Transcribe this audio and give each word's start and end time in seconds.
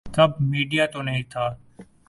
تب 0.15 0.31
میڈیا 0.51 0.85
تو 0.85 1.01
نہیں 1.01 1.23
تھا۔ 1.29 1.45